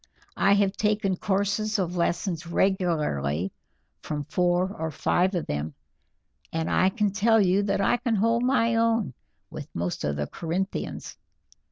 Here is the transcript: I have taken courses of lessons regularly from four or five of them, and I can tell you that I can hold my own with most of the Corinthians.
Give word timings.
I 0.37 0.53
have 0.53 0.71
taken 0.75 1.15
courses 1.15 1.77
of 1.77 1.95
lessons 1.95 2.47
regularly 2.47 3.51
from 4.01 4.23
four 4.23 4.73
or 4.75 4.89
five 4.89 5.35
of 5.35 5.45
them, 5.45 5.75
and 6.51 6.71
I 6.71 6.89
can 6.89 7.11
tell 7.11 7.39
you 7.39 7.61
that 7.61 7.81
I 7.81 7.97
can 7.97 8.15
hold 8.15 8.41
my 8.43 8.77
own 8.77 9.13
with 9.51 9.67
most 9.75 10.03
of 10.03 10.15
the 10.15 10.25
Corinthians. 10.25 11.17